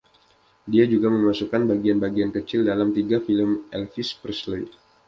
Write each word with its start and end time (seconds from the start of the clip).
Dia 0.71 0.85
juga 0.93 1.07
memasukkan 1.15 1.61
bagian-bagian 1.71 2.31
kecil 2.37 2.61
dalam 2.69 2.89
tiga 2.97 3.17
film 3.27 3.51
Elvis 3.77 4.09
Presley. 4.21 4.63